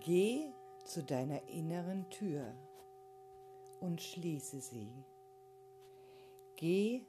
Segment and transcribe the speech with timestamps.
[0.00, 0.52] Geh
[0.84, 2.54] zu deiner inneren Tür
[3.80, 4.92] und schließe sie.
[6.56, 7.00] Geh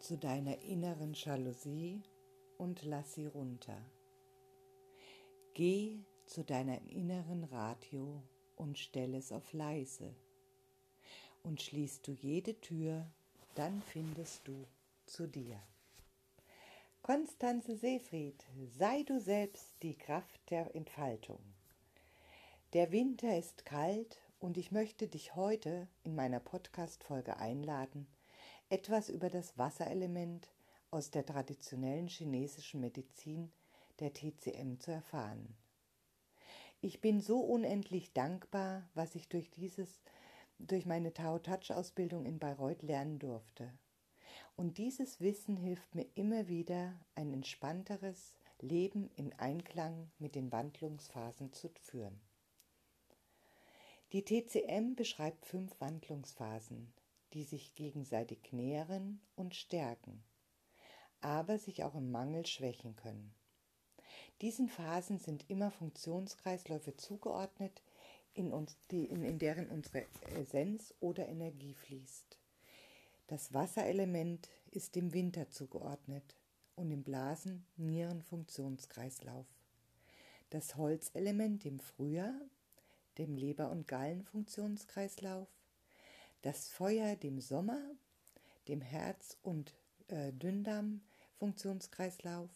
[0.00, 2.02] zu deiner inneren Jalousie
[2.56, 3.80] und lass sie runter.
[5.54, 8.20] Geh zu deinem inneren Radio
[8.56, 10.12] und stell es auf leise.
[11.44, 13.06] Und schließt du jede Tür,
[13.54, 14.66] dann findest du
[15.06, 15.62] zu dir.
[17.00, 18.44] Konstanze Seefried,
[18.76, 21.57] sei du selbst die Kraft der Entfaltung.
[22.74, 28.06] Der Winter ist kalt und ich möchte dich heute in meiner Podcast-Folge einladen,
[28.68, 30.50] etwas über das Wasserelement
[30.90, 33.50] aus der traditionellen chinesischen Medizin
[34.00, 35.56] der TCM zu erfahren.
[36.82, 40.02] Ich bin so unendlich dankbar, was ich durch dieses
[40.58, 43.72] durch meine Tao Touch Ausbildung in Bayreuth lernen durfte.
[44.56, 51.54] Und dieses Wissen hilft mir immer wieder, ein entspannteres Leben in Einklang mit den Wandlungsphasen
[51.54, 52.20] zu führen.
[54.12, 56.94] Die TCM beschreibt fünf Wandlungsphasen,
[57.34, 60.24] die sich gegenseitig nähren und stärken,
[61.20, 63.34] aber sich auch im Mangel schwächen können.
[64.40, 67.82] Diesen Phasen sind immer Funktionskreisläufe zugeordnet,
[68.32, 72.38] in, uns, die, in, in deren unsere Essenz oder Energie fließt.
[73.26, 76.34] Das Wasserelement ist dem Winter zugeordnet
[76.76, 79.44] und im Blasen-Nieren-Funktionskreislauf.
[80.48, 82.40] Das Holzelement dem Frühjahr
[83.18, 85.48] dem Leber- und Gallenfunktionskreislauf,
[86.42, 87.80] das Feuer dem Sommer,
[88.68, 89.74] dem Herz- und
[90.08, 92.50] äh, Dünndarmfunktionskreislauf,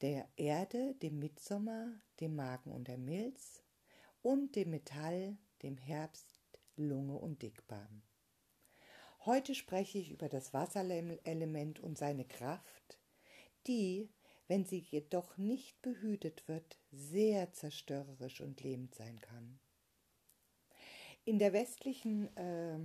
[0.00, 3.62] der Erde, dem Mitsommer, dem Magen und der Milz
[4.22, 6.34] und dem Metall, dem Herbst,
[6.76, 8.02] Lunge und Dickdarm.
[9.24, 12.98] Heute spreche ich über das Wasserelement und seine Kraft,
[13.66, 14.08] die,
[14.48, 19.60] wenn sie jedoch nicht behütet wird, sehr zerstörerisch und lähmend sein kann.
[21.24, 22.78] In der westlichen äh,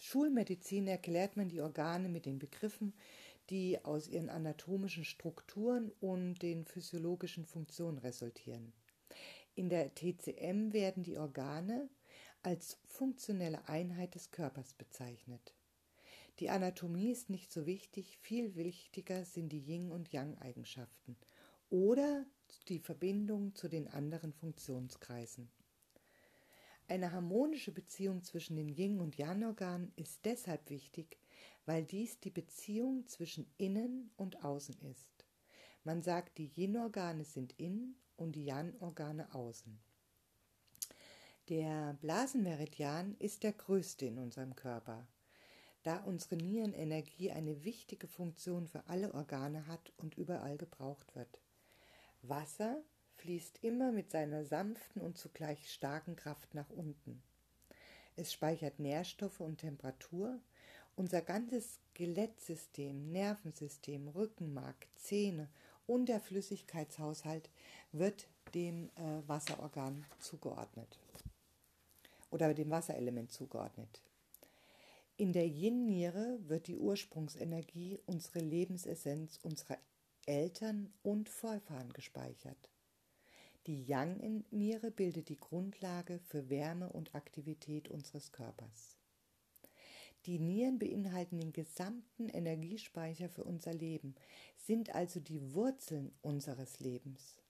[0.00, 2.92] Schulmedizin erklärt man die Organe mit den Begriffen,
[3.50, 8.72] die aus ihren anatomischen Strukturen und den physiologischen Funktionen resultieren.
[9.54, 11.88] In der TCM werden die Organe
[12.42, 15.54] als funktionelle Einheit des Körpers bezeichnet.
[16.40, 21.16] Die Anatomie ist nicht so wichtig, viel wichtiger sind die Yin- und Yang-Eigenschaften
[21.68, 22.24] oder
[22.68, 25.50] die Verbindung zu den anderen Funktionskreisen.
[26.86, 31.18] Eine harmonische Beziehung zwischen den Yin- und Yang-Organen ist deshalb wichtig,
[31.66, 35.26] weil dies die Beziehung zwischen Innen und Außen ist.
[35.84, 39.78] Man sagt, die Yin-Organe sind innen und die Yang-Organe außen.
[41.48, 45.06] Der Blasenmeridian ist der größte in unserem Körper,
[45.82, 51.40] da unsere Nierenenergie eine wichtige Funktion für alle Organe hat und überall gebraucht wird.
[52.22, 52.82] Wasser
[53.16, 57.22] fließt immer mit seiner sanften und zugleich starken Kraft nach unten.
[58.16, 60.40] Es speichert Nährstoffe und Temperatur.
[60.96, 65.48] Unser ganzes Skelettsystem, Nervensystem, Rückenmark, Zähne
[65.86, 67.50] und der Flüssigkeitshaushalt
[67.92, 70.98] wird dem äh, Wasserorgan zugeordnet
[72.30, 74.02] oder dem Wasserelement zugeordnet.
[75.20, 79.76] In der Yin-Niere wird die Ursprungsenergie, unsere Lebensessenz unserer
[80.26, 82.70] Eltern und Vorfahren gespeichert.
[83.66, 88.96] Die Yang-Niere bildet die Grundlage für Wärme und Aktivität unseres Körpers.
[90.26, 94.14] Die Nieren beinhalten den gesamten Energiespeicher für unser Leben,
[94.56, 97.42] sind also die Wurzeln unseres Lebens.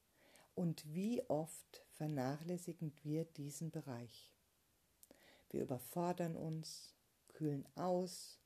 [0.54, 4.32] Und wie oft vernachlässigen wir diesen Bereich?
[5.50, 6.94] Wir überfordern uns,
[7.38, 8.40] kühlen aus,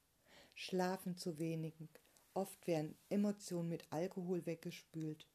[0.54, 1.72] schlafen zu wenig,
[2.34, 5.26] oft werden Emotionen mit Alkohol weggespült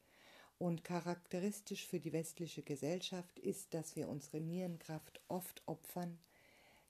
[0.59, 6.19] und charakteristisch für die westliche Gesellschaft ist, dass wir unsere Nierenkraft oft opfern,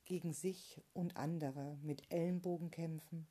[0.03, 3.27] gegen sich und andere mit Ellenbogen kämpfen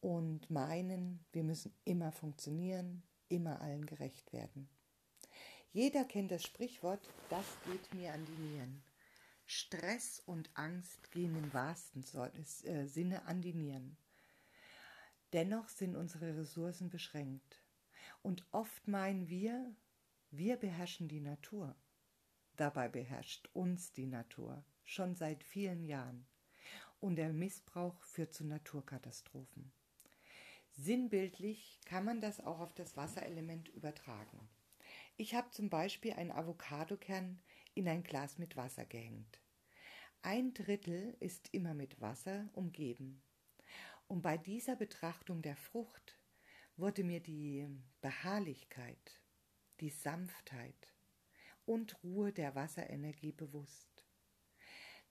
[0.00, 4.68] und meinen, wir müssen immer funktionieren, immer allen gerecht werden.
[5.72, 7.00] Jeder kennt das Sprichwort,
[7.30, 8.82] das geht mir an die Nieren.
[9.46, 12.04] Stress und Angst gehen im wahrsten
[12.64, 13.96] äh, Sinne an die Nieren.
[15.32, 17.62] Dennoch sind unsere Ressourcen beschränkt.
[18.22, 19.74] Und oft meinen wir,
[20.30, 21.74] wir beherrschen die Natur.
[22.56, 26.26] Dabei beherrscht uns die Natur schon seit vielen Jahren.
[27.00, 29.72] Und der Missbrauch führt zu Naturkatastrophen.
[30.70, 34.48] Sinnbildlich kann man das auch auf das Wasserelement übertragen.
[35.16, 37.40] Ich habe zum Beispiel einen Avocadokern
[37.74, 39.40] in ein Glas mit Wasser gehängt.
[40.22, 43.22] Ein Drittel ist immer mit Wasser umgeben.
[44.06, 46.18] Und bei dieser Betrachtung der Frucht
[46.76, 47.66] wurde mir die
[48.00, 49.20] Beharrlichkeit,
[49.80, 50.94] die Sanftheit
[51.64, 54.06] und Ruhe der Wasserenergie bewusst.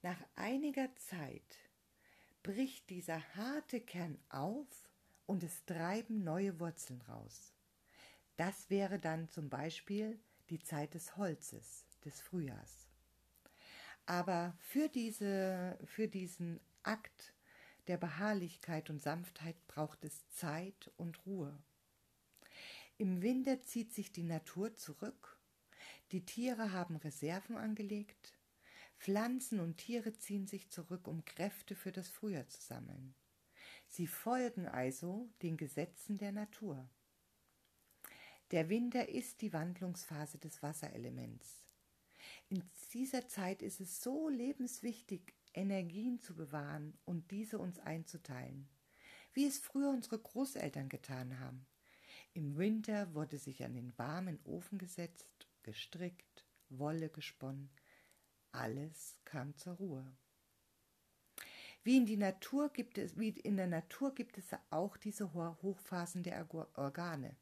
[0.01, 1.57] Nach einiger Zeit
[2.43, 4.89] bricht dieser harte Kern auf
[5.25, 7.53] und es treiben neue Wurzeln raus.
[8.37, 10.19] Das wäre dann zum Beispiel
[10.49, 12.87] die Zeit des Holzes, des Frühjahrs.
[14.05, 17.33] Aber für, diese, für diesen Akt
[17.87, 21.57] der Beharrlichkeit und Sanftheit braucht es Zeit und Ruhe.
[22.97, 25.39] Im Winter zieht sich die Natur zurück,
[26.11, 28.37] die Tiere haben Reserven angelegt,
[28.99, 33.15] Pflanzen und Tiere ziehen sich zurück, um Kräfte für das Frühjahr zu sammeln.
[33.87, 36.87] Sie folgen also den Gesetzen der Natur.
[38.51, 41.60] Der Winter ist die Wandlungsphase des Wasserelements.
[42.51, 48.67] In dieser Zeit ist es so lebenswichtig, Energien zu bewahren und diese uns einzuteilen,
[49.31, 51.65] wie es früher unsere Großeltern getan haben.
[52.33, 57.69] Im Winter wurde sich an den warmen Ofen gesetzt, gestrickt, Wolle gesponnen,
[58.51, 60.13] alles kam zur Ruhe.
[61.83, 66.23] Wie in, die Natur gibt es, wie in der Natur gibt es auch diese Hochphasen
[66.23, 66.45] der
[66.75, 67.37] Organe,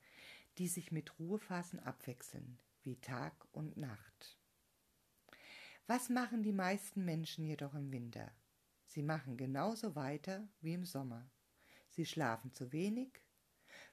[0.59, 4.38] die sich mit Ruhephasen abwechseln, wie Tag und Nacht.
[5.89, 8.31] Was machen die meisten Menschen jedoch im Winter?
[8.85, 11.27] Sie machen genauso weiter wie im Sommer.
[11.89, 13.09] Sie schlafen zu wenig,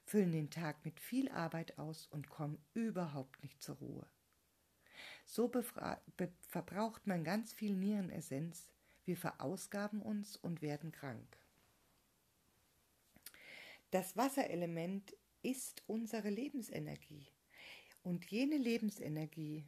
[0.03, 4.05] füllen den Tag mit viel Arbeit aus und kommen überhaupt nicht zur Ruhe.
[5.25, 5.51] So
[6.49, 8.69] verbraucht man ganz viel Nierenessenz,
[9.05, 11.39] wir verausgaben uns und werden krank.
[13.89, 17.25] Das Wasserelement ist unsere Lebensenergie.
[18.03, 19.65] Und jene Lebensenergie,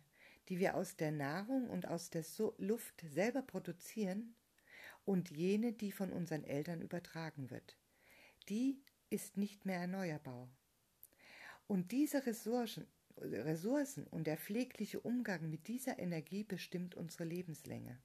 [0.49, 2.25] die wir aus der Nahrung und aus der
[2.57, 4.35] Luft selber produzieren,
[5.09, 7.75] und jene, die von unseren Eltern übertragen wird,
[8.47, 8.79] die
[9.09, 10.47] ist nicht mehr erneuerbar.
[11.65, 12.85] Und diese Ressourcen,
[13.17, 17.99] Ressourcen und der pflegliche Umgang mit dieser Energie bestimmt unsere Lebenslänge.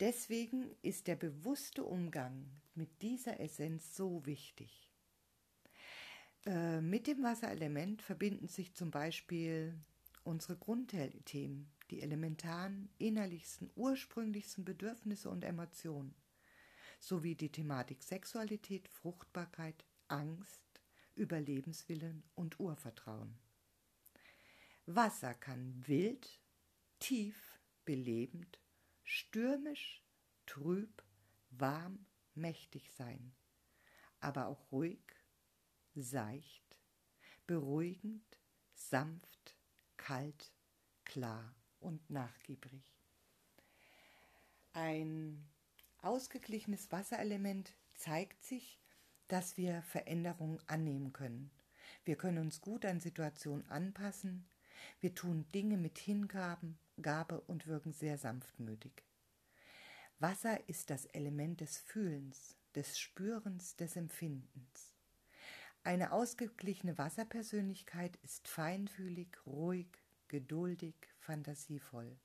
[0.00, 4.88] Deswegen ist der bewusste Umgang mit dieser Essenz so wichtig.
[6.46, 9.74] Äh, mit dem Wasserelement verbinden sich zum Beispiel
[10.28, 16.14] unsere Grundthemen, die elementaren, innerlichsten, ursprünglichsten Bedürfnisse und Emotionen,
[17.00, 20.60] sowie die Thematik Sexualität, Fruchtbarkeit, Angst,
[21.14, 23.38] Überlebenswillen und Urvertrauen.
[24.84, 26.38] Wasser kann wild,
[26.98, 28.60] tief, belebend,
[29.04, 30.04] stürmisch,
[30.44, 31.02] trüb,
[31.50, 32.04] warm,
[32.34, 33.34] mächtig sein,
[34.20, 35.00] aber auch ruhig,
[35.94, 36.78] seicht,
[37.46, 38.38] beruhigend,
[38.74, 39.57] sanft,
[39.98, 40.50] kalt,
[41.04, 42.82] klar und nachgiebig.
[44.72, 45.46] Ein
[46.00, 48.80] ausgeglichenes Wasserelement zeigt sich,
[49.26, 51.50] dass wir Veränderungen annehmen können.
[52.04, 54.48] Wir können uns gut an Situationen anpassen.
[55.00, 59.04] Wir tun Dinge mit Hingaben, Gabe und wirken sehr sanftmütig.
[60.18, 64.87] Wasser ist das Element des Fühlens, des Spürens, des Empfindens.
[65.88, 69.86] Eine ausgeglichene Wasserpersönlichkeit ist feinfühlig, ruhig,
[70.28, 72.18] geduldig, fantasievoll,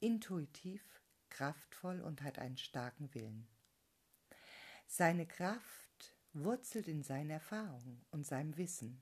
[0.00, 0.82] intuitiv,
[1.30, 3.48] kraftvoll und hat einen starken Willen.
[4.86, 9.00] Seine Kraft wurzelt in seiner Erfahrung und seinem Wissen.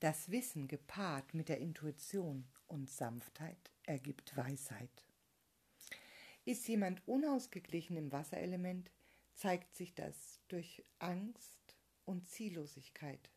[0.00, 5.06] Das Wissen gepaart mit der Intuition und Sanftheit ergibt Weisheit.
[6.44, 8.90] Ist jemand unausgeglichen im Wasserelement,
[9.32, 11.59] zeigt sich das durch Angst,
[12.04, 13.30] und Ziellosigkeit.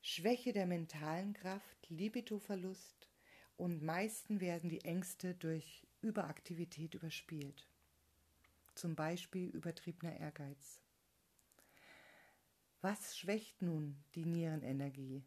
[0.00, 3.08] Schwäche der mentalen Kraft, Libidoverlust
[3.56, 7.68] und meisten werden die Ängste durch Überaktivität überspielt.
[8.74, 10.82] Zum Beispiel übertriebener Ehrgeiz.
[12.80, 15.24] Was schwächt nun die Nierenenergie?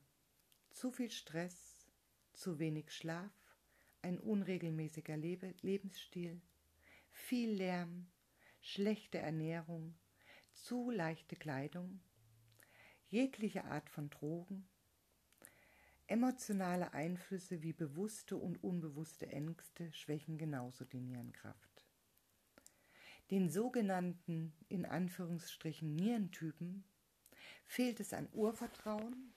[0.70, 1.86] Zu viel Stress,
[2.34, 3.34] zu wenig Schlaf,
[4.02, 6.42] ein unregelmäßiger Lebe Lebensstil,
[7.12, 8.08] viel Lärm,
[8.62, 9.96] schlechte Ernährung,
[10.54, 12.00] zu leichte Kleidung,
[13.12, 14.68] jegliche Art von Drogen,
[16.08, 21.86] emotionale Einflüsse wie bewusste und unbewusste Ängste schwächen genauso die Nierenkraft.
[23.30, 26.86] Den sogenannten in Anführungsstrichen Nierentypen
[27.66, 29.34] fehlt es an Urvertrauen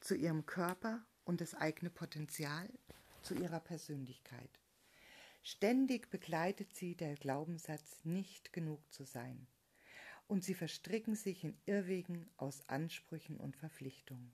[0.00, 2.70] zu ihrem Körper und das eigene Potenzial
[3.22, 4.60] zu ihrer Persönlichkeit.
[5.42, 9.46] Ständig begleitet sie der Glaubenssatz, nicht genug zu sein
[10.28, 14.32] und sie verstricken sich in Irrwegen aus Ansprüchen und Verpflichtungen.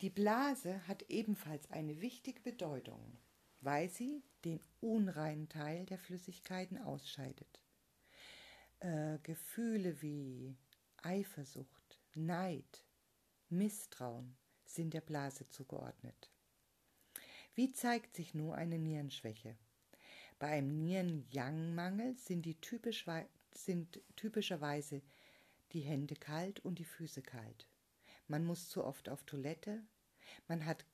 [0.00, 3.16] Die Blase hat ebenfalls eine wichtige Bedeutung,
[3.60, 7.60] weil sie den unreinen Teil der Flüssigkeiten ausscheidet.
[8.80, 10.54] Äh, Gefühle wie
[11.02, 12.84] Eifersucht, Neid,
[13.48, 14.36] Misstrauen
[14.66, 16.30] sind der Blase zugeordnet.
[17.54, 19.56] Wie zeigt sich nur eine Nierenschwäche?
[20.38, 23.06] Bei einem Nieren-Yang-Mangel sind, typisch,
[23.56, 25.02] sind typischerweise
[25.72, 27.68] die Hände kalt und die Füße kalt.
[28.28, 29.82] Man muss zu oft auf Toilette,
[30.48, 30.84] man hat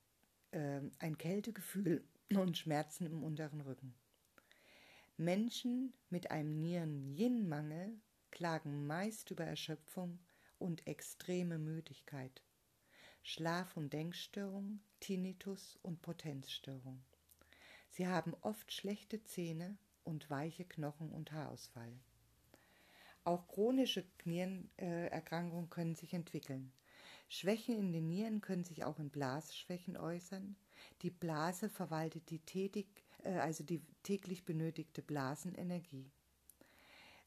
[0.51, 3.95] äh, ein Kältegefühl und Schmerzen im unteren Rücken.
[5.17, 8.01] Menschen mit einem Nieren-Yin-Mangel
[8.31, 10.19] klagen meist über Erschöpfung
[10.59, 12.43] und extreme Müdigkeit,
[13.23, 17.05] Schlaf- und Denkstörung, Tinnitus und Potenzstörung.
[17.91, 21.93] Sie haben oft schlechte Zähne und weiche Knochen und Haarausfall.
[23.25, 26.73] Auch chronische Nierenerkrankungen können sich entwickeln.
[27.29, 30.57] Schwächen in den Nieren können sich auch in Blasschwächen äußern.
[31.03, 32.89] Die Blase verwaltet die tätig,
[33.23, 36.11] äh, also die täglich benötigte Blasenenergie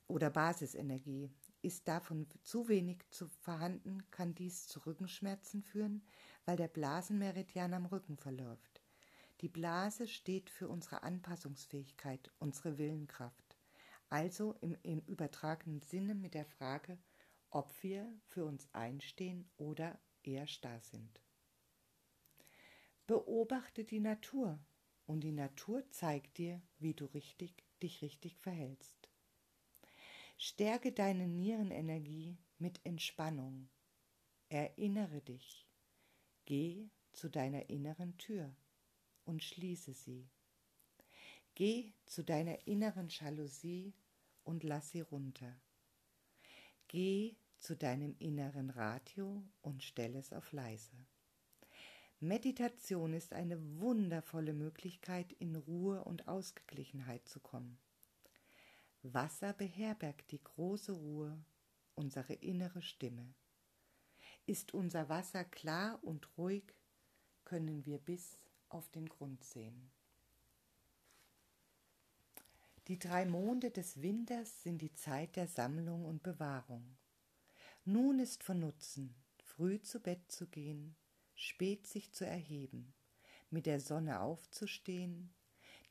[0.07, 1.31] oder Basisenergie.
[1.61, 6.03] Ist davon zu wenig zu vorhanden, kann dies zu Rückenschmerzen führen,
[6.45, 8.81] weil der Blasenmeridian am Rücken verläuft.
[9.39, 13.42] Die Blase steht für unsere Anpassungsfähigkeit, unsere Willenkraft.
[14.13, 16.99] Also im, im übertragenen Sinne mit der Frage,
[17.49, 21.19] ob wir für uns einstehen oder eher starr sind.
[23.07, 24.59] Beobachte die Natur
[25.07, 29.09] und die Natur zeigt dir, wie du richtig, dich richtig verhältst.
[30.37, 33.67] Stärke deine Nierenenergie mit Entspannung.
[34.47, 35.67] Erinnere dich.
[36.45, 38.55] Geh zu deiner inneren Tür
[39.25, 40.29] und schließe sie.
[41.55, 43.95] Geh zu deiner inneren Jalousie
[44.43, 45.55] und lass sie runter.
[46.87, 50.95] Geh zu deinem inneren Radio und stell es auf leise.
[52.19, 57.77] Meditation ist eine wundervolle Möglichkeit, in Ruhe und Ausgeglichenheit zu kommen.
[59.01, 61.43] Wasser beherbergt die große Ruhe,
[61.95, 63.33] unsere innere Stimme.
[64.45, 66.63] Ist unser Wasser klar und ruhig,
[67.43, 69.91] können wir bis auf den Grund sehen.
[72.89, 76.97] Die drei Monde des Winters sind die Zeit der Sammlung und Bewahrung.
[77.85, 80.97] Nun ist von Nutzen, früh zu Bett zu gehen,
[81.33, 82.93] spät sich zu erheben,
[83.49, 85.33] mit der Sonne aufzustehen,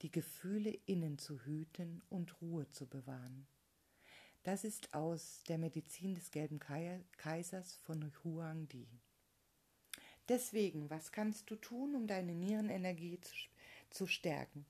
[0.02, 3.46] die Gefühle innen zu hüten und Ruhe zu bewahren.
[4.42, 8.86] Das ist aus der Medizin des gelben Kaisers von Huang Di.
[10.28, 13.34] Deswegen, was kannst du tun, um deine Nierenenergie zu,
[13.88, 14.66] zu stärken?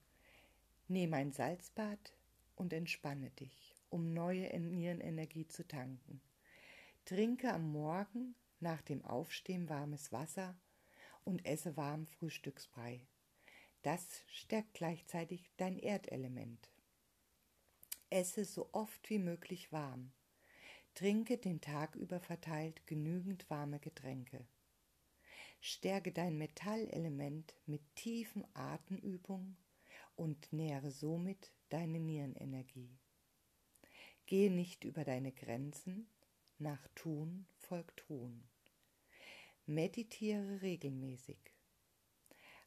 [0.93, 2.13] Nehme ein Salzbad
[2.55, 6.21] und entspanne dich, um neue Nierenenergie zu tanken.
[7.07, 10.55] Trinke am Morgen nach dem Aufstehen warmes Wasser
[11.25, 13.07] und esse warm Frühstücksbrei.
[13.81, 16.69] Das stärkt gleichzeitig dein Erdelement.
[18.11, 20.13] Esse so oft wie möglich warm.
[20.93, 24.45] Trinke den Tag über verteilt genügend warme Getränke.
[25.63, 29.57] Stärke dein Metallelement mit tiefen Atemübungen
[30.17, 32.99] und nähere somit deine Nierenenergie.
[34.27, 36.07] Gehe nicht über deine Grenzen,
[36.59, 38.45] nach Tun folgt Tun.
[39.67, 41.39] Meditiere regelmäßig.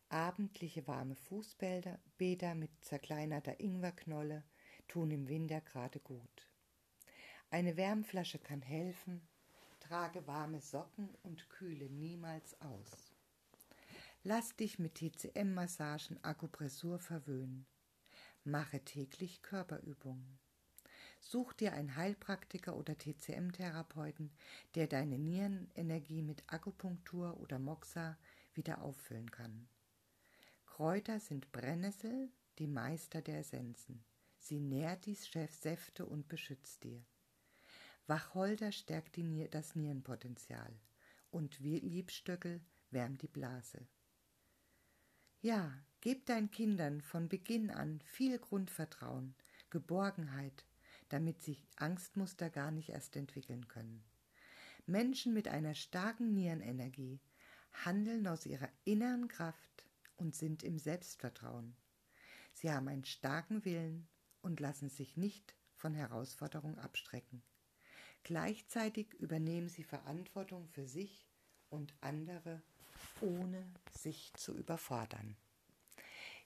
[0.10, 4.44] Abendliche warme Fußbäder mit zerkleinerter Ingwerknolle
[4.88, 6.48] tun im Winter gerade gut.
[7.50, 9.28] Eine Wärmflasche kann helfen.
[9.80, 13.15] Trage warme Socken und kühle niemals aus.
[14.28, 17.68] Lass dich mit TCM-Massagen Akupressur verwöhnen.
[18.44, 20.40] Mache täglich Körperübungen.
[21.20, 24.32] Such dir einen Heilpraktiker oder TCM-Therapeuten,
[24.74, 28.18] der deine Nierenenergie mit Akupunktur oder Moxa
[28.56, 29.68] wieder auffüllen kann.
[30.66, 34.04] Kräuter sind Brennnessel, die Meister der Essenzen.
[34.40, 37.06] Sie nährt die Säfte und beschützt dir.
[38.08, 40.74] Wacholder stärkt die, das Nierenpotenzial
[41.30, 43.88] und Liebstöckel wärmt die Blase.
[45.46, 45.72] Ja,
[46.02, 49.36] gib deinen Kindern von Beginn an viel Grundvertrauen,
[49.70, 50.66] Geborgenheit,
[51.10, 54.04] damit sich Angstmuster gar nicht erst entwickeln können.
[54.88, 57.20] Menschen mit einer starken Nierenenergie
[57.86, 59.86] handeln aus ihrer inneren Kraft
[60.16, 61.76] und sind im Selbstvertrauen.
[62.52, 64.08] Sie haben einen starken Willen
[64.42, 67.44] und lassen sich nicht von Herausforderungen abstrecken.
[68.24, 71.30] Gleichzeitig übernehmen sie Verantwortung für sich
[71.70, 72.64] und andere,
[73.22, 75.36] ohne sich zu überfordern.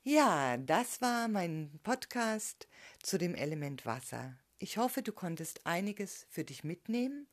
[0.04, 2.68] Ja, das war mein Podcast
[3.04, 4.38] zu dem Element Wasser.
[4.58, 7.28] Ich hoffe, du konntest einiges für dich mitnehmen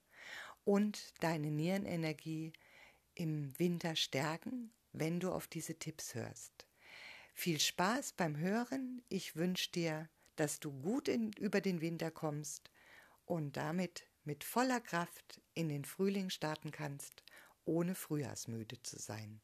[0.65, 2.53] und deine Nierenenergie
[3.15, 6.67] im Winter stärken wenn du auf diese Tipps hörst.
[7.35, 9.03] Viel Spaß beim Hören.
[9.09, 12.71] Ich wünsche dir, dass du gut in, über den Winter kommst
[13.27, 17.23] und damit mit voller Kraft in den Frühling starten kannst,
[17.67, 19.41] ohne frühjahrsmüde zu sein.